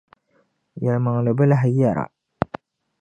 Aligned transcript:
Yɛlimaŋli 0.83 1.31
bi 1.37 1.45
lahi 1.51 1.69
yɛra. 1.79 2.05